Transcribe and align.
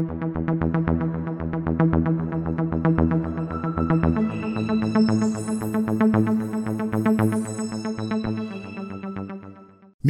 Mi 0.00 0.06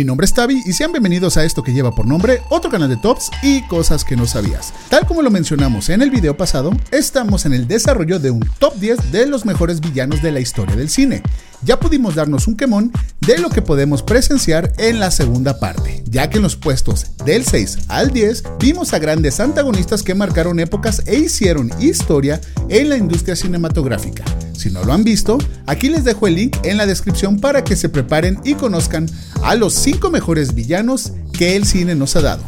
nombre 0.05 0.27
es 0.27 0.35
Tavi 0.35 0.63
y 0.65 0.75
sean 0.75 0.93
bienvenidos 0.93 1.39
a 1.39 1.45
esto 1.45 1.63
que 1.63 1.73
lleva 1.73 1.93
por 1.93 2.07
nombre 2.07 2.43
otro 2.51 2.71
canal 2.71 2.89
de 2.89 2.99
tops 2.99 3.31
y 3.43 3.63
cosas 3.63 4.05
que 4.05 4.15
no 4.15 4.27
sabías. 4.27 4.73
Tal 4.91 5.07
como 5.07 5.23
lo 5.23 5.31
mencionamos 5.31 5.89
en 5.89 6.03
el 6.03 6.11
video 6.11 6.37
pasado, 6.37 6.71
estamos 6.93 7.47
en 7.47 7.55
el 7.55 7.67
desarrollo 7.67 8.19
de 8.19 8.31
un 8.31 8.49
top 8.61 8.75
10 8.75 9.11
de 9.11 9.27
los 9.27 9.45
mejores 9.45 9.81
villanos 9.81 10.23
de 10.23 10.31
la 10.31 10.41
historia 10.41 10.77
del 10.77 10.91
cine. 10.91 11.23
Ya 11.63 11.81
pudimos 11.81 12.15
darnos 12.15 12.47
un 12.47 12.57
quemón 12.57 12.93
de 13.21 13.39
lo 13.39 13.51
que 13.51 13.63
podemos 13.63 14.03
presenciar 14.03 14.73
en 14.79 15.01
la 15.01 15.11
segunda 15.11 15.59
parte, 15.59 16.03
ya 16.07 16.31
que 16.31 16.37
en 16.37 16.45
los 16.45 16.57
puestos 16.57 17.07
del 17.25 17.45
6 17.45 17.79
al 17.89 18.13
10 18.13 18.45
vimos 18.61 18.93
a 18.93 18.99
grandes 18.99 19.41
antagonistas 19.41 20.03
que 20.03 20.15
marcaron 20.15 20.61
épocas 20.61 21.03
e 21.07 21.19
hicieron 21.19 21.71
historia 21.81 22.41
en 22.69 22.89
la 22.89 22.97
industria 22.97 23.37
cinematográfica. 23.37 24.25
Si 24.57 24.71
no 24.71 24.83
lo 24.85 24.93
han 24.93 25.05
visto, 25.05 25.39
aquí 25.67 25.89
les 25.89 26.05
dejo 26.05 26.27
el 26.27 26.35
link 26.37 26.57
en 26.65 26.77
la 26.77 26.87
descripción 26.87 27.39
para 27.39 27.63
que 27.65 27.77
se 27.77 27.89
preparen 27.89 28.41
y 28.45 28.55
conozcan 28.55 29.07
a 29.43 29.55
los 29.55 29.75
5 29.75 30.11
mejores 30.11 30.55
villanos 30.55 31.13
que 31.33 31.57
el 31.57 31.65
cine 31.65 31.95
nos 31.95 32.17
ha 32.17 32.23
dado. 32.23 32.43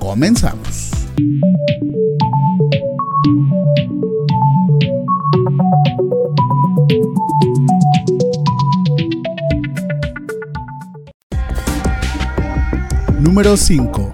Comenzamos. 0.00 0.90
Número 13.32 13.56
5. 13.56 14.12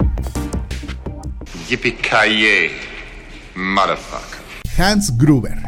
Hans 4.78 5.18
Gruber, 5.18 5.58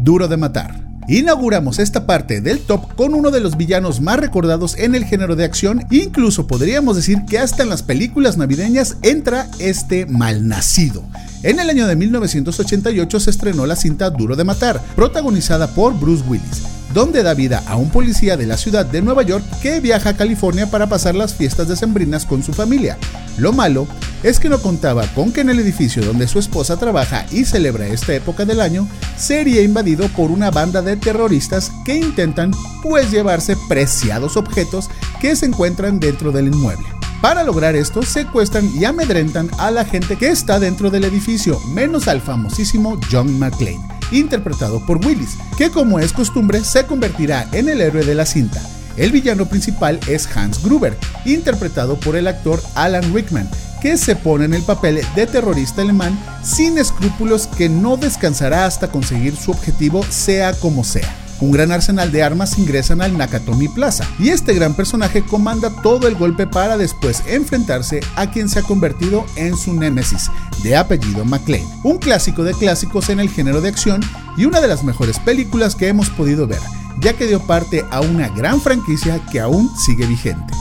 Duro 0.00 0.26
de 0.26 0.36
Matar. 0.36 0.74
Inauguramos 1.06 1.78
esta 1.78 2.04
parte 2.04 2.40
del 2.40 2.58
top 2.58 2.96
con 2.96 3.14
uno 3.14 3.30
de 3.30 3.38
los 3.38 3.56
villanos 3.56 4.00
más 4.00 4.18
recordados 4.18 4.76
en 4.76 4.96
el 4.96 5.04
género 5.04 5.36
de 5.36 5.44
acción, 5.44 5.86
incluso 5.92 6.48
podríamos 6.48 6.96
decir 6.96 7.24
que 7.28 7.38
hasta 7.38 7.62
en 7.62 7.68
las 7.68 7.84
películas 7.84 8.38
navideñas 8.38 8.96
entra 9.02 9.46
este 9.60 10.06
malnacido. 10.06 11.04
En 11.44 11.60
el 11.60 11.70
año 11.70 11.86
de 11.86 11.94
1988 11.94 13.20
se 13.20 13.30
estrenó 13.30 13.66
la 13.66 13.76
cinta 13.76 14.10
Duro 14.10 14.34
de 14.34 14.42
Matar, 14.42 14.82
protagonizada 14.96 15.68
por 15.68 15.96
Bruce 15.96 16.24
Willis 16.26 16.75
donde 16.96 17.22
da 17.22 17.34
vida 17.34 17.62
a 17.66 17.76
un 17.76 17.90
policía 17.90 18.38
de 18.38 18.46
la 18.46 18.56
ciudad 18.56 18.86
de 18.86 19.02
Nueva 19.02 19.22
York 19.22 19.44
que 19.60 19.80
viaja 19.80 20.08
a 20.08 20.16
California 20.16 20.70
para 20.70 20.86
pasar 20.86 21.14
las 21.14 21.34
fiestas 21.34 21.68
decembrinas 21.68 22.24
con 22.24 22.42
su 22.42 22.54
familia. 22.54 22.96
Lo 23.36 23.52
malo 23.52 23.86
es 24.22 24.40
que 24.40 24.48
no 24.48 24.62
contaba 24.62 25.06
con 25.08 25.30
que 25.30 25.42
en 25.42 25.50
el 25.50 25.60
edificio 25.60 26.02
donde 26.02 26.26
su 26.26 26.38
esposa 26.38 26.78
trabaja 26.78 27.26
y 27.30 27.44
celebra 27.44 27.86
esta 27.86 28.14
época 28.14 28.46
del 28.46 28.62
año 28.62 28.88
sería 29.18 29.60
invadido 29.60 30.08
por 30.08 30.30
una 30.30 30.50
banda 30.50 30.80
de 30.80 30.96
terroristas 30.96 31.70
que 31.84 31.96
intentan 31.96 32.52
pues 32.82 33.10
llevarse 33.10 33.58
preciados 33.68 34.38
objetos 34.38 34.88
que 35.20 35.36
se 35.36 35.44
encuentran 35.44 36.00
dentro 36.00 36.32
del 36.32 36.46
inmueble. 36.46 36.86
Para 37.20 37.44
lograr 37.44 37.76
esto, 37.76 38.00
secuestran 38.00 38.70
y 38.74 38.86
amedrentan 38.86 39.50
a 39.58 39.70
la 39.70 39.84
gente 39.84 40.16
que 40.16 40.28
está 40.30 40.58
dentro 40.58 40.88
del 40.88 41.04
edificio, 41.04 41.60
menos 41.74 42.08
al 42.08 42.22
famosísimo 42.22 42.98
John 43.12 43.38
McClane 43.38 43.95
interpretado 44.10 44.84
por 44.84 45.04
Willis, 45.04 45.36
que 45.56 45.70
como 45.70 45.98
es 45.98 46.12
costumbre 46.12 46.62
se 46.64 46.84
convertirá 46.86 47.48
en 47.52 47.68
el 47.68 47.80
héroe 47.80 48.04
de 48.04 48.14
la 48.14 48.26
cinta. 48.26 48.62
El 48.96 49.12
villano 49.12 49.46
principal 49.46 50.00
es 50.06 50.26
Hans 50.34 50.62
Gruber, 50.62 50.96
interpretado 51.24 52.00
por 52.00 52.16
el 52.16 52.26
actor 52.26 52.62
Alan 52.74 53.12
Rickman, 53.12 53.48
que 53.82 53.96
se 53.96 54.16
pone 54.16 54.46
en 54.46 54.54
el 54.54 54.62
papel 54.62 55.00
de 55.14 55.26
terrorista 55.26 55.82
alemán 55.82 56.18
sin 56.42 56.78
escrúpulos 56.78 57.46
que 57.46 57.68
no 57.68 57.96
descansará 57.96 58.64
hasta 58.64 58.88
conseguir 58.88 59.36
su 59.36 59.50
objetivo 59.50 60.02
sea 60.08 60.54
como 60.54 60.82
sea. 60.82 61.25
Un 61.40 61.50
gran 61.50 61.70
arsenal 61.70 62.10
de 62.12 62.22
armas 62.22 62.58
ingresan 62.58 63.02
al 63.02 63.16
Nakatomi 63.18 63.68
Plaza 63.68 64.04
y 64.18 64.30
este 64.30 64.54
gran 64.54 64.74
personaje 64.74 65.22
comanda 65.22 65.70
todo 65.82 66.08
el 66.08 66.14
golpe 66.14 66.46
para 66.46 66.78
después 66.78 67.22
enfrentarse 67.26 68.00
a 68.16 68.30
quien 68.30 68.48
se 68.48 68.60
ha 68.60 68.62
convertido 68.62 69.26
en 69.36 69.56
su 69.56 69.74
némesis, 69.74 70.30
de 70.62 70.76
apellido 70.76 71.26
McLean. 71.26 71.66
Un 71.84 71.98
clásico 71.98 72.42
de 72.42 72.54
clásicos 72.54 73.10
en 73.10 73.20
el 73.20 73.28
género 73.28 73.60
de 73.60 73.68
acción 73.68 74.00
y 74.38 74.46
una 74.46 74.62
de 74.62 74.68
las 74.68 74.82
mejores 74.82 75.18
películas 75.18 75.74
que 75.74 75.88
hemos 75.88 76.08
podido 76.08 76.46
ver, 76.46 76.60
ya 77.00 77.12
que 77.12 77.26
dio 77.26 77.40
parte 77.40 77.84
a 77.90 78.00
una 78.00 78.28
gran 78.28 78.60
franquicia 78.60 79.20
que 79.30 79.40
aún 79.40 79.70
sigue 79.76 80.06
vigente. 80.06 80.54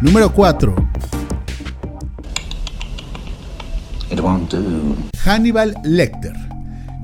Número 0.00 0.32
4 0.32 0.87
Hannibal 5.24 5.74
Lecter. 5.82 6.32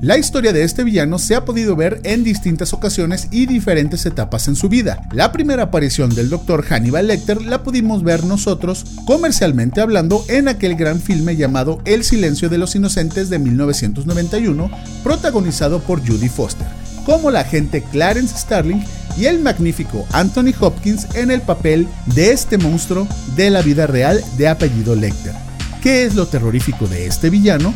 La 0.01 0.17
historia 0.17 0.51
de 0.51 0.63
este 0.63 0.83
villano 0.83 1.19
se 1.19 1.35
ha 1.35 1.45
podido 1.45 1.75
ver 1.75 2.01
en 2.03 2.23
distintas 2.23 2.73
ocasiones 2.73 3.27
y 3.31 3.45
diferentes 3.45 4.05
etapas 4.05 4.47
en 4.47 4.55
su 4.55 4.67
vida. 4.67 5.01
La 5.11 5.31
primera 5.31 5.63
aparición 5.63 6.13
del 6.13 6.29
Dr. 6.29 6.63
Hannibal 6.63 7.07
Lecter 7.07 7.41
la 7.41 7.63
pudimos 7.63 8.03
ver 8.03 8.23
nosotros, 8.23 8.85
comercialmente 9.05 9.81
hablando, 9.81 10.25
en 10.27 10.47
aquel 10.47 10.75
gran 10.75 10.99
filme 10.99 11.35
llamado 11.35 11.81
El 11.85 12.03
silencio 12.03 12.49
de 12.49 12.57
los 12.57 12.75
inocentes 12.75 13.29
de 13.29 13.39
1991, 13.39 14.69
protagonizado 15.03 15.79
por 15.79 16.05
Judy 16.05 16.29
Foster, 16.29 16.67
como 17.05 17.31
la 17.31 17.41
agente 17.41 17.83
Clarence 17.83 18.37
Starling 18.37 18.83
y 19.17 19.25
el 19.25 19.39
magnífico 19.39 20.05
Anthony 20.11 20.53
Hopkins 20.59 21.07
en 21.15 21.31
el 21.31 21.41
papel 21.41 21.87
de 22.07 22.31
este 22.31 22.57
monstruo 22.57 23.07
de 23.35 23.49
la 23.49 23.61
vida 23.61 23.87
real 23.87 24.21
de 24.37 24.47
apellido 24.49 24.95
Lecter. 24.95 25.44
¿Qué 25.85 26.03
es 26.03 26.15
lo 26.15 26.25
terrorífico 26.25 26.87
de 26.87 27.05
este 27.05 27.29
villano? 27.29 27.71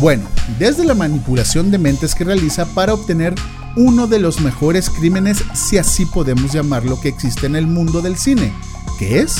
Bueno, 0.00 0.24
desde 0.58 0.84
la 0.84 0.94
manipulación 0.94 1.70
de 1.70 1.78
mentes 1.78 2.12
que 2.12 2.24
realiza 2.24 2.66
para 2.74 2.92
obtener 2.92 3.36
uno 3.76 4.08
de 4.08 4.18
los 4.18 4.40
mejores 4.40 4.90
crímenes, 4.90 5.44
si 5.54 5.78
así 5.78 6.04
podemos 6.04 6.50
llamarlo, 6.52 7.00
que 7.00 7.08
existe 7.08 7.46
en 7.46 7.54
el 7.54 7.68
mundo 7.68 8.02
del 8.02 8.16
cine, 8.16 8.52
que 8.98 9.20
es 9.20 9.36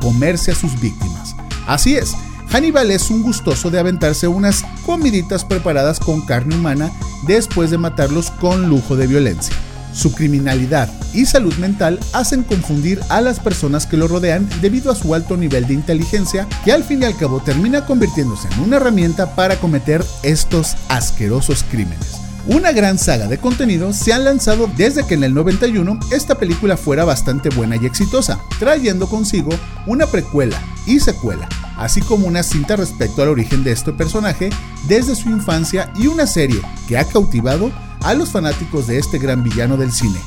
comerse 0.00 0.52
a 0.52 0.54
sus 0.54 0.80
víctimas. 0.80 1.36
Así 1.66 1.96
es, 1.96 2.14
Hannibal 2.48 2.90
es 2.90 3.10
un 3.10 3.22
gustoso 3.22 3.70
de 3.70 3.78
aventarse 3.78 4.26
unas 4.26 4.64
comiditas 4.86 5.44
preparadas 5.44 6.00
con 6.00 6.22
carne 6.22 6.54
humana 6.54 6.90
después 7.26 7.70
de 7.70 7.76
matarlos 7.76 8.30
con 8.30 8.70
lujo 8.70 8.96
de 8.96 9.06
violencia. 9.06 9.54
Su 9.96 10.12
criminalidad 10.12 10.90
y 11.14 11.24
salud 11.24 11.54
mental 11.54 11.98
hacen 12.12 12.42
confundir 12.42 13.00
a 13.08 13.22
las 13.22 13.40
personas 13.40 13.86
que 13.86 13.96
lo 13.96 14.06
rodean 14.08 14.46
debido 14.60 14.92
a 14.92 14.94
su 14.94 15.14
alto 15.14 15.38
nivel 15.38 15.66
de 15.66 15.72
inteligencia 15.72 16.46
que 16.66 16.72
al 16.72 16.84
fin 16.84 17.02
y 17.02 17.06
al 17.06 17.16
cabo 17.16 17.40
termina 17.40 17.86
convirtiéndose 17.86 18.46
en 18.52 18.60
una 18.60 18.76
herramienta 18.76 19.34
para 19.34 19.56
cometer 19.56 20.04
estos 20.22 20.76
asquerosos 20.90 21.64
crímenes. 21.70 22.20
Una 22.46 22.72
gran 22.72 22.98
saga 22.98 23.26
de 23.26 23.38
contenido 23.38 23.94
se 23.94 24.12
han 24.12 24.24
lanzado 24.24 24.70
desde 24.76 25.06
que 25.06 25.14
en 25.14 25.24
el 25.24 25.32
91 25.32 25.98
esta 26.12 26.36
película 26.36 26.76
fuera 26.76 27.06
bastante 27.06 27.48
buena 27.48 27.76
y 27.76 27.86
exitosa, 27.86 28.38
trayendo 28.58 29.08
consigo 29.08 29.50
una 29.86 30.06
precuela 30.06 30.62
y 30.86 31.00
secuela, 31.00 31.48
así 31.76 32.02
como 32.02 32.28
una 32.28 32.42
cinta 32.42 32.76
respecto 32.76 33.22
al 33.22 33.30
origen 33.30 33.64
de 33.64 33.72
este 33.72 33.94
personaje 33.94 34.50
desde 34.86 35.16
su 35.16 35.30
infancia 35.30 35.90
y 35.96 36.06
una 36.06 36.26
serie 36.26 36.60
que 36.86 36.98
ha 36.98 37.04
cautivado 37.04 37.72
a 38.06 38.14
los 38.14 38.30
fanáticos 38.30 38.86
de 38.86 38.98
este 38.98 39.18
gran 39.18 39.42
villano 39.42 39.76
del 39.76 39.90
cine. 39.90 40.20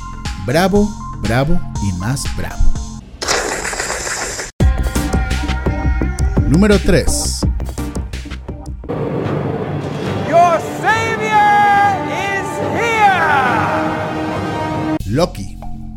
Bravo, 0.44 0.86
bravo 1.22 1.58
y 1.82 1.92
más 1.94 2.24
bravo. 2.36 2.62
Número 6.46 6.78
3. 6.78 7.40
Loki. 15.06 15.49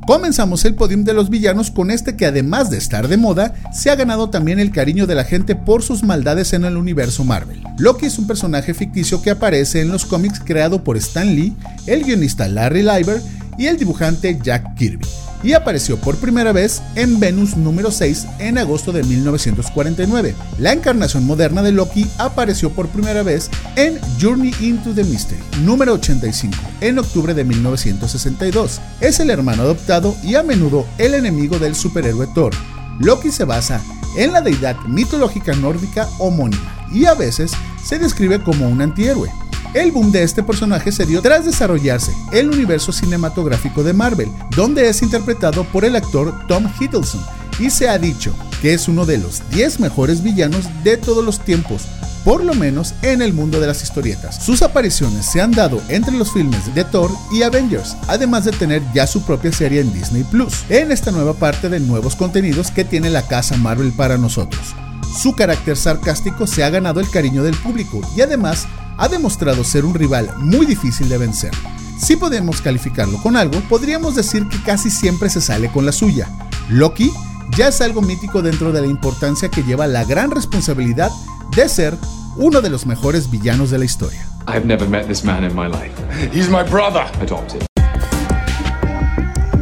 Comenzamos 0.05 0.65
el 0.65 0.75
podium 0.75 1.05
de 1.05 1.13
los 1.13 1.29
villanos 1.29 1.71
con 1.71 1.89
este 1.89 2.17
que 2.17 2.25
además 2.25 2.69
de 2.69 2.77
estar 2.77 3.07
de 3.07 3.15
moda, 3.15 3.53
se 3.71 3.89
ha 3.89 3.95
ganado 3.95 4.29
también 4.29 4.59
el 4.59 4.71
cariño 4.71 5.07
de 5.07 5.15
la 5.15 5.23
gente 5.23 5.55
por 5.55 5.81
sus 5.81 6.03
maldades 6.03 6.51
en 6.51 6.65
el 6.65 6.75
universo 6.75 7.23
Marvel. 7.23 7.63
Loki 7.77 8.07
es 8.07 8.19
un 8.19 8.27
personaje 8.27 8.73
ficticio 8.73 9.21
que 9.21 9.31
aparece 9.31 9.79
en 9.79 9.87
los 9.87 10.05
cómics 10.05 10.41
creado 10.43 10.83
por 10.83 10.97
Stan 10.97 11.33
Lee, 11.33 11.55
el 11.87 12.03
guionista 12.03 12.49
Larry 12.49 12.83
Lieber 12.83 13.21
y 13.57 13.67
el 13.67 13.77
dibujante 13.77 14.39
Jack 14.41 14.75
Kirby 14.75 15.07
y 15.43 15.53
apareció 15.53 15.97
por 15.97 16.15
primera 16.15 16.53
vez 16.53 16.81
en 16.95 17.19
Venus 17.19 17.57
número 17.57 17.91
6 17.91 18.27
en 18.39 18.57
agosto 18.57 18.91
de 18.91 19.03
1949. 19.03 20.35
La 20.57 20.71
encarnación 20.71 21.25
moderna 21.25 21.61
de 21.61 21.73
Loki 21.73 22.07
apareció 22.17 22.71
por 22.71 22.87
primera 22.87 23.23
vez 23.23 23.51
en 23.75 23.99
Journey 24.19 24.53
into 24.61 24.93
the 24.93 25.03
Mystery 25.03 25.41
número 25.61 25.93
85 25.93 26.55
en 26.81 26.97
octubre 26.97 27.33
de 27.33 27.43
1962. 27.43 28.79
Es 29.01 29.19
el 29.19 29.29
hermano 29.29 29.63
adoptado 29.63 30.15
y 30.23 30.35
a 30.35 30.43
menudo 30.43 30.87
el 30.97 31.13
enemigo 31.13 31.59
del 31.59 31.75
superhéroe 31.75 32.27
Thor. 32.33 32.53
Loki 32.99 33.31
se 33.31 33.43
basa 33.43 33.81
en 34.17 34.31
la 34.31 34.41
deidad 34.41 34.77
mitológica 34.87 35.53
nórdica 35.53 36.07
homónima 36.19 36.87
y 36.91 37.05
a 37.05 37.15
veces 37.15 37.51
se 37.83 37.99
describe 37.99 38.41
como 38.41 38.69
un 38.69 38.81
antihéroe. 38.81 39.29
El 39.73 39.91
boom 39.91 40.11
de 40.11 40.21
este 40.21 40.43
personaje 40.43 40.91
se 40.91 41.03
dio 41.03 41.19
tras 41.23 41.45
desarrollarse 41.45 42.13
el 42.31 42.49
universo 42.49 42.91
cinematográfico 42.91 43.83
de 43.83 43.93
Marvel, 43.93 44.29
donde 44.55 44.87
es 44.87 45.01
interpretado 45.01 45.63
por 45.63 45.83
el 45.83 45.95
actor 45.95 46.45
Tom 46.47 46.71
Hiddleston, 46.79 47.21
y 47.57 47.71
se 47.71 47.89
ha 47.89 47.97
dicho 47.97 48.35
que 48.61 48.75
es 48.75 48.87
uno 48.87 49.07
de 49.07 49.17
los 49.17 49.41
10 49.49 49.79
mejores 49.79 50.21
villanos 50.21 50.65
de 50.83 50.97
todos 50.97 51.25
los 51.25 51.39
tiempos, 51.39 51.87
por 52.23 52.43
lo 52.43 52.53
menos 52.53 52.93
en 53.01 53.23
el 53.23 53.33
mundo 53.33 53.59
de 53.59 53.65
las 53.65 53.81
historietas. 53.81 54.43
Sus 54.43 54.61
apariciones 54.61 55.25
se 55.25 55.41
han 55.41 55.51
dado 55.51 55.81
entre 55.89 56.15
los 56.15 56.31
filmes 56.31 56.73
de 56.75 56.83
Thor 56.83 57.09
y 57.31 57.41
Avengers, 57.41 57.97
además 58.07 58.45
de 58.45 58.51
tener 58.51 58.83
ya 58.93 59.07
su 59.07 59.23
propia 59.23 59.51
serie 59.51 59.81
en 59.81 59.91
Disney 59.91 60.23
Plus, 60.23 60.65
en 60.69 60.91
esta 60.91 61.11
nueva 61.11 61.33
parte 61.33 61.67
de 61.69 61.79
nuevos 61.79 62.15
contenidos 62.15 62.69
que 62.69 62.85
tiene 62.85 63.09
la 63.09 63.23
casa 63.23 63.57
Marvel 63.57 63.91
para 63.91 64.19
nosotros. 64.19 64.75
Su 65.19 65.35
carácter 65.35 65.77
sarcástico 65.77 66.45
se 66.45 66.63
ha 66.63 66.69
ganado 66.69 66.99
el 66.99 67.09
cariño 67.09 67.43
del 67.43 67.55
público 67.55 68.01
y 68.15 68.21
además 68.21 68.67
ha 68.97 69.07
demostrado 69.07 69.63
ser 69.63 69.85
un 69.85 69.93
rival 69.93 70.29
muy 70.37 70.65
difícil 70.65 71.09
de 71.09 71.17
vencer. 71.17 71.51
Si 71.97 72.15
podemos 72.15 72.61
calificarlo 72.61 73.21
con 73.21 73.37
algo, 73.37 73.59
podríamos 73.69 74.15
decir 74.15 74.47
que 74.47 74.61
casi 74.63 74.89
siempre 74.89 75.29
se 75.29 75.41
sale 75.41 75.71
con 75.71 75.85
la 75.85 75.91
suya. 75.91 76.27
Loki 76.69 77.11
ya 77.57 77.67
es 77.67 77.81
algo 77.81 78.01
mítico 78.01 78.41
dentro 78.41 78.71
de 78.71 78.81
la 78.81 78.87
importancia 78.87 79.49
que 79.49 79.63
lleva 79.63 79.87
la 79.87 80.03
gran 80.03 80.31
responsabilidad 80.31 81.11
de 81.55 81.69
ser 81.69 81.95
uno 82.35 82.61
de 82.61 82.69
los 82.69 82.85
mejores 82.85 83.29
villanos 83.29 83.69
de 83.69 83.77
la 83.77 83.85
historia. 83.85 84.27
I've 84.47 84.65
never 84.65 84.87
met 84.87 85.07
this 85.07 85.23
man 85.23 85.43
in 85.43 85.55
my 85.55 85.67
life. 85.67 85.93
He's 86.33 86.49
my 86.49 86.63
brother. 86.63 87.05
Adopted. 87.21 87.65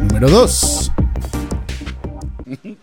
Número 0.08 0.28
2. 0.28 0.90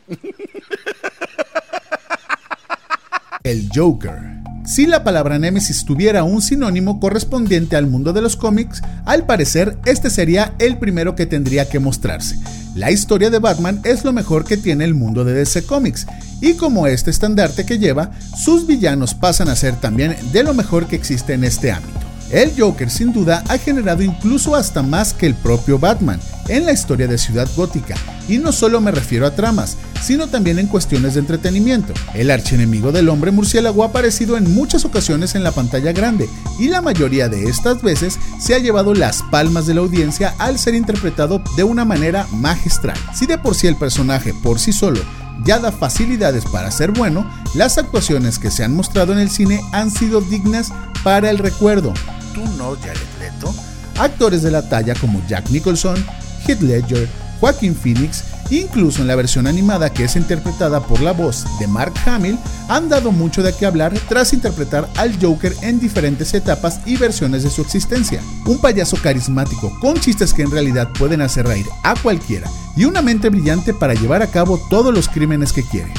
El 3.43 3.69
Joker. 3.73 4.38
Si 4.69 4.85
la 4.85 5.03
palabra 5.03 5.39
Nemesis 5.39 5.83
tuviera 5.83 6.23
un 6.23 6.43
sinónimo 6.43 6.99
correspondiente 6.99 7.75
al 7.75 7.87
mundo 7.87 8.13
de 8.13 8.21
los 8.21 8.35
cómics, 8.35 8.83
al 9.03 9.25
parecer 9.25 9.79
este 9.85 10.11
sería 10.11 10.53
el 10.59 10.77
primero 10.77 11.15
que 11.15 11.25
tendría 11.25 11.67
que 11.67 11.79
mostrarse. 11.79 12.37
La 12.75 12.91
historia 12.91 13.31
de 13.31 13.39
Batman 13.39 13.81
es 13.83 14.05
lo 14.05 14.13
mejor 14.13 14.45
que 14.45 14.57
tiene 14.57 14.83
el 14.83 14.93
mundo 14.93 15.25
de 15.25 15.33
DC 15.33 15.63
Comics, 15.63 16.05
y 16.39 16.53
como 16.53 16.85
este 16.85 17.09
estandarte 17.09 17.65
que 17.65 17.79
lleva, 17.79 18.11
sus 18.37 18.67
villanos 18.67 19.15
pasan 19.15 19.49
a 19.49 19.55
ser 19.55 19.75
también 19.75 20.15
de 20.31 20.43
lo 20.43 20.53
mejor 20.53 20.85
que 20.85 20.97
existe 20.97 21.33
en 21.33 21.45
este 21.45 21.71
ámbito. 21.71 22.05
El 22.29 22.51
Joker 22.55 22.91
sin 22.91 23.11
duda 23.11 23.43
ha 23.47 23.57
generado 23.57 24.03
incluso 24.03 24.55
hasta 24.55 24.83
más 24.83 25.15
que 25.15 25.25
el 25.25 25.33
propio 25.33 25.79
Batman 25.79 26.19
en 26.47 26.67
la 26.67 26.73
historia 26.73 27.07
de 27.07 27.17
Ciudad 27.17 27.49
Gótica, 27.55 27.95
y 28.27 28.37
no 28.37 28.51
solo 28.51 28.81
me 28.81 28.91
refiero 28.91 29.25
a 29.25 29.33
tramas, 29.33 29.77
sino 30.01 30.27
también 30.27 30.59
en 30.59 30.67
cuestiones 30.67 31.13
de 31.13 31.21
entretenimiento. 31.21 31.93
El 32.13 32.31
archienemigo 32.31 32.91
del 32.91 33.09
hombre 33.09 33.31
murciélago 33.31 33.83
ha 33.83 33.87
aparecido 33.87 34.37
en 34.37 34.53
muchas 34.53 34.85
ocasiones 34.85 35.35
en 35.35 35.43
la 35.43 35.51
pantalla 35.51 35.91
grande, 35.91 36.29
y 36.59 36.67
la 36.67 36.81
mayoría 36.81 37.29
de 37.29 37.43
estas 37.45 37.81
veces 37.81 38.19
se 38.39 38.55
ha 38.55 38.59
llevado 38.59 38.93
las 38.93 39.21
palmas 39.23 39.65
de 39.65 39.73
la 39.73 39.81
audiencia 39.81 40.35
al 40.37 40.59
ser 40.59 40.75
interpretado 40.75 41.41
de 41.55 41.63
una 41.63 41.85
manera 41.85 42.27
magistral. 42.31 42.97
Si 43.13 43.25
de 43.25 43.37
por 43.37 43.55
sí 43.55 43.67
el 43.67 43.75
personaje 43.75 44.33
por 44.33 44.59
sí 44.59 44.73
solo 44.73 44.99
ya 45.45 45.57
da 45.57 45.71
facilidades 45.71 46.43
para 46.45 46.69
ser 46.69 46.91
bueno, 46.91 47.25
las 47.53 47.77
actuaciones 47.77 48.39
que 48.39 48.51
se 48.51 48.65
han 48.65 48.75
mostrado 48.75 49.13
en 49.13 49.19
el 49.19 49.29
cine 49.29 49.61
han 49.71 49.89
sido 49.89 50.19
dignas 50.19 50.73
para 51.01 51.29
el 51.29 51.37
recuerdo 51.37 51.93
tú 52.33 52.41
no, 52.57 52.75
Jared 52.75 52.97
Leto. 53.19 53.53
Actores 53.97 54.41
de 54.41 54.51
la 54.51 54.67
talla 54.67 54.93
como 54.95 55.21
Jack 55.27 55.49
Nicholson, 55.49 56.03
Heath 56.45 56.61
Ledger, 56.61 57.07
Joaquin 57.39 57.75
Phoenix, 57.75 58.23
incluso 58.49 59.01
en 59.01 59.07
la 59.07 59.15
versión 59.15 59.47
animada 59.47 59.91
que 59.91 60.05
es 60.05 60.15
interpretada 60.15 60.81
por 60.81 61.01
la 61.01 61.11
voz 61.11 61.45
de 61.59 61.67
Mark 61.67 61.93
Hamill, 62.05 62.37
han 62.67 62.89
dado 62.89 63.11
mucho 63.11 63.43
de 63.43 63.53
qué 63.53 63.65
hablar 63.65 63.93
tras 64.07 64.33
interpretar 64.33 64.89
al 64.97 65.19
Joker 65.21 65.53
en 65.61 65.79
diferentes 65.79 66.33
etapas 66.33 66.81
y 66.85 66.97
versiones 66.97 67.43
de 67.43 67.49
su 67.49 67.61
existencia. 67.61 68.21
Un 68.45 68.59
payaso 68.59 68.97
carismático 69.01 69.71
con 69.79 69.95
chistes 69.95 70.33
que 70.33 70.43
en 70.43 70.51
realidad 70.51 70.89
pueden 70.97 71.21
hacer 71.21 71.47
reír 71.47 71.65
a 71.83 71.95
cualquiera 71.95 72.49
y 72.75 72.85
una 72.85 73.01
mente 73.01 73.29
brillante 73.29 73.73
para 73.73 73.93
llevar 73.93 74.21
a 74.21 74.27
cabo 74.27 74.59
todos 74.69 74.93
los 74.93 75.09
crímenes 75.09 75.53
que 75.53 75.63
quiere. 75.63 75.93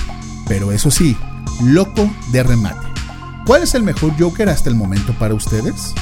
Pero 0.48 0.72
eso 0.72 0.90
sí, 0.90 1.16
loco 1.62 2.10
de 2.32 2.42
remate. 2.42 2.86
¿Cuál 3.46 3.62
es 3.62 3.74
el 3.74 3.82
mejor 3.82 4.12
Joker 4.18 4.48
hasta 4.48 4.68
el 4.68 4.76
momento 4.76 5.12
para 5.18 5.34
ustedes? 5.34 5.94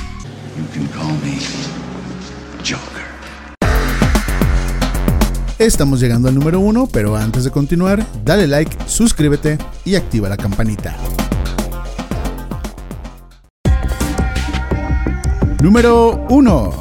Estamos 5.59 5.99
llegando 5.99 6.29
al 6.29 6.37
número 6.37 6.61
uno, 6.61 6.87
pero 6.87 7.17
antes 7.17 7.43
de 7.43 7.51
continuar, 7.51 8.07
dale 8.25 8.47
like, 8.47 8.77
suscríbete 8.87 9.59
y 9.85 9.97
activa 9.97 10.29
la 10.29 10.37
campanita. 10.37 10.97
Número 15.61 16.25
1 16.31 16.81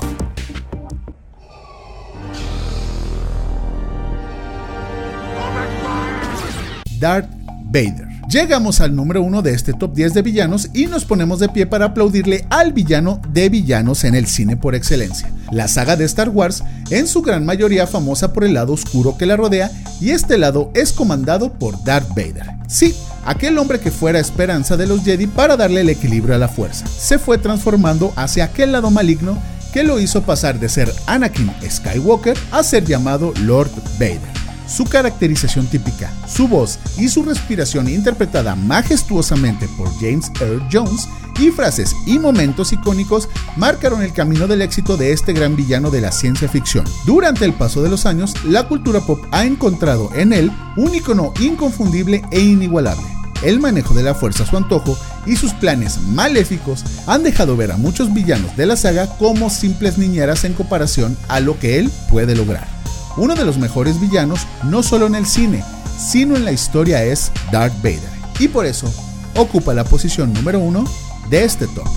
Darth 6.99 7.29
Vader. 7.71 8.06
Llegamos 8.29 8.81
al 8.81 8.93
número 8.93 9.21
uno 9.21 9.41
de 9.41 9.53
este 9.53 9.71
top 9.71 9.93
10 9.93 10.13
de 10.13 10.21
villanos 10.21 10.69
y 10.73 10.87
nos 10.87 11.05
ponemos 11.05 11.39
de 11.39 11.47
pie 11.47 11.65
para 11.65 11.85
aplaudirle 11.85 12.45
al 12.49 12.73
villano 12.73 13.21
de 13.31 13.47
villanos 13.47 14.03
en 14.03 14.15
el 14.15 14.27
cine 14.27 14.57
por 14.57 14.75
excelencia. 14.75 15.31
La 15.49 15.69
saga 15.69 15.95
de 15.95 16.03
Star 16.03 16.27
Wars, 16.27 16.61
en 16.89 17.07
su 17.07 17.21
gran 17.21 17.45
mayoría 17.45 17.87
famosa 17.87 18.33
por 18.33 18.43
el 18.43 18.55
lado 18.55 18.73
oscuro 18.73 19.17
que 19.17 19.25
la 19.25 19.37
rodea, 19.37 19.71
y 20.01 20.09
este 20.09 20.37
lado 20.37 20.71
es 20.73 20.91
comandado 20.91 21.53
por 21.53 21.81
Darth 21.85 22.09
Vader. 22.09 22.51
Sí, 22.67 22.93
aquel 23.25 23.57
hombre 23.57 23.79
que 23.79 23.91
fuera 23.91 24.19
esperanza 24.19 24.75
de 24.75 24.87
los 24.87 25.05
Jedi 25.05 25.27
para 25.27 25.55
darle 25.55 25.79
el 25.79 25.89
equilibrio 25.89 26.35
a 26.35 26.37
la 26.37 26.49
fuerza, 26.49 26.85
se 26.85 27.19
fue 27.19 27.37
transformando 27.37 28.11
hacia 28.17 28.43
aquel 28.43 28.73
lado 28.73 28.91
maligno 28.91 29.41
que 29.71 29.83
lo 29.83 30.01
hizo 30.01 30.23
pasar 30.23 30.59
de 30.59 30.67
ser 30.67 30.93
Anakin 31.05 31.49
Skywalker 31.69 32.37
a 32.51 32.61
ser 32.61 32.83
llamado 32.83 33.33
Lord 33.45 33.71
Vader. 33.97 34.36
Su 34.67 34.83
caracterización 34.83 35.67
típica, 35.67 36.11
su 36.27 36.47
voz 36.47 36.77
y 36.97 37.07
su 37.07 37.23
respiración 37.23 37.87
interpretada 37.87 38.55
majestuosamente 38.55 39.67
por 39.77 39.89
James 39.99 40.29
Earl 40.41 40.61
Jones 40.71 41.07
y 41.39 41.51
frases 41.51 41.95
y 42.05 42.19
momentos 42.19 42.73
icónicos 42.73 43.29
marcaron 43.55 44.01
el 44.01 44.11
camino 44.11 44.45
del 44.45 44.61
éxito 44.61 44.97
de 44.97 45.13
este 45.13 45.31
gran 45.31 45.55
villano 45.55 45.89
de 45.89 46.01
la 46.01 46.11
ciencia 46.11 46.49
ficción. 46.49 46.85
Durante 47.05 47.45
el 47.45 47.53
paso 47.53 47.81
de 47.81 47.89
los 47.89 48.05
años, 48.05 48.33
la 48.43 48.67
cultura 48.67 48.99
pop 48.99 49.23
ha 49.31 49.45
encontrado 49.45 50.09
en 50.15 50.33
él 50.33 50.51
un 50.75 50.93
icono 50.93 51.33
inconfundible 51.39 52.23
e 52.31 52.41
inigualable. 52.41 53.05
El 53.43 53.59
manejo 53.59 53.93
de 53.93 54.03
la 54.03 54.15
fuerza 54.15 54.43
a 54.43 54.47
su 54.47 54.57
antojo 54.57 54.97
y 55.25 55.35
sus 55.35 55.53
planes 55.53 55.99
maléficos 56.01 56.83
han 57.05 57.23
dejado 57.23 57.55
ver 57.55 57.71
a 57.71 57.77
muchos 57.77 58.13
villanos 58.13 58.57
de 58.57 58.65
la 58.65 58.75
saga 58.75 59.07
como 59.17 59.49
simples 59.49 59.97
niñeras 59.97 60.43
en 60.43 60.53
comparación 60.53 61.15
a 61.29 61.39
lo 61.39 61.57
que 61.59 61.77
él 61.77 61.91
puede 62.09 62.35
lograr 62.35 62.76
uno 63.17 63.35
de 63.35 63.45
los 63.45 63.57
mejores 63.57 63.99
villanos 63.99 64.47
no 64.63 64.83
solo 64.83 65.07
en 65.07 65.15
el 65.15 65.25
cine, 65.25 65.63
sino 65.97 66.35
en 66.35 66.45
la 66.45 66.51
historia 66.51 67.03
es 67.03 67.31
Darth 67.51 67.75
Vader. 67.77 68.09
Y 68.39 68.47
por 68.47 68.65
eso 68.65 68.91
ocupa 69.35 69.73
la 69.73 69.83
posición 69.83 70.33
número 70.33 70.59
uno 70.59 70.85
de 71.29 71.43
este 71.43 71.67
top. 71.67 71.87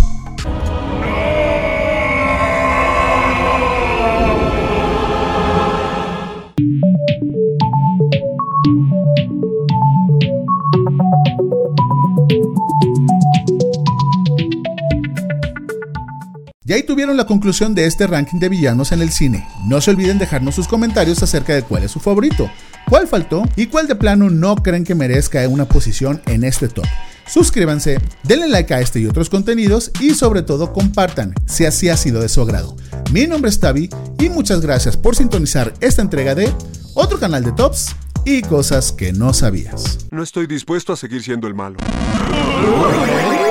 Y 16.71 16.73
ahí 16.73 16.85
tuvieron 16.85 17.17
la 17.17 17.27
conclusión 17.27 17.75
de 17.75 17.85
este 17.87 18.07
ranking 18.07 18.39
de 18.39 18.49
villanos 18.49 18.93
en 18.93 19.03
el 19.03 19.11
cine. 19.11 19.45
No 19.67 19.81
se 19.81 19.91
olviden 19.91 20.19
dejarnos 20.19 20.55
sus 20.55 20.69
comentarios 20.69 21.21
acerca 21.21 21.53
de 21.53 21.65
cuál 21.65 21.83
es 21.83 21.91
su 21.91 21.99
favorito, 21.99 22.49
cuál 22.89 23.09
faltó 23.09 23.43
y 23.57 23.67
cuál 23.67 23.89
de 23.89 23.97
plano 23.97 24.31
no 24.31 24.55
creen 24.55 24.85
que 24.85 24.95
merezca 24.95 25.49
una 25.49 25.65
posición 25.65 26.23
en 26.27 26.45
este 26.45 26.69
top. 26.69 26.85
Suscríbanse, 27.27 27.99
denle 28.23 28.47
like 28.47 28.73
a 28.73 28.81
este 28.81 29.01
y 29.01 29.07
otros 29.09 29.29
contenidos 29.29 29.91
y 29.99 30.15
sobre 30.15 30.43
todo 30.43 30.73
compartan 30.73 31.35
si 31.45 31.67
así 31.67 31.89
ha 31.89 31.97
sido 31.97 32.21
de 32.21 32.29
su 32.29 32.41
agrado. 32.41 32.77
Mi 33.11 33.27
nombre 33.27 33.49
es 33.49 33.59
Tavi 33.59 33.91
y 34.21 34.29
muchas 34.29 34.61
gracias 34.61 34.97
por 34.97 35.17
sintonizar 35.17 35.75
esta 35.81 36.03
entrega 36.03 36.37
de 36.37 36.53
otro 36.95 37.19
canal 37.19 37.43
de 37.43 37.51
tops 37.51 37.97
y 38.25 38.43
cosas 38.43 38.93
que 38.93 39.13
no 39.13 39.35
sabías. 39.35 40.07
No 40.13 40.23
estoy 40.23 40.47
dispuesto 40.47 40.93
a 40.93 40.97
seguir 40.97 41.25
siendo 41.25 41.49
el 41.49 41.55
malo. 41.57 41.79